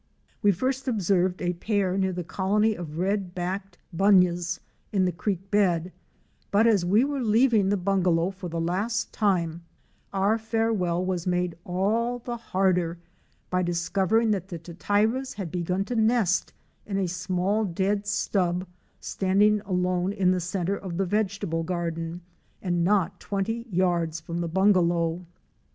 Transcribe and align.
We 0.41 0.51
first 0.51 0.87
observed 0.87 1.43
a 1.43 1.53
pair 1.53 1.95
near 1.95 2.11
the 2.11 2.23
colony 2.23 2.73
of 2.73 2.97
Red 2.97 3.35
backed 3.35 3.77
Bunyahs 3.93 4.59
in 4.91 5.05
the 5.05 5.11
creek 5.11 5.51
bed, 5.51 5.91
but 6.49 6.65
as 6.65 6.83
we 6.83 7.05
were 7.05 7.21
leaving 7.21 7.69
the 7.69 7.77
bunga 7.77 8.09
low 8.09 8.31
for 8.31 8.49
the 8.49 8.59
last 8.59 9.13
time, 9.13 9.61
our 10.11 10.39
farewell 10.39 11.05
was 11.05 11.27
made 11.27 11.55
all 11.65 12.17
the 12.17 12.35
harder 12.35 12.97
by 13.51 13.61
discovering 13.61 14.31
that 14.31 14.47
the 14.47 14.57
Tityras 14.57 15.35
had 15.35 15.51
begun 15.51 15.85
to 15.85 15.95
nest 15.95 16.51
in 16.87 16.97
a 16.97 17.07
small 17.07 17.63
dead 17.63 18.07
stub 18.07 18.65
standing 18.99 19.61
alone 19.67 20.13
in 20.13 20.31
the 20.31 20.39
centre 20.41 20.77
of 20.79 20.97
the 20.97 21.05
vegetable 21.05 21.61
garden 21.61 22.21
and 22.59 22.83
not 22.83 23.19
twenty 23.19 23.67
yards 23.69 24.19
from 24.19 24.39
the 24.39 24.47
bungalow. 24.49 25.23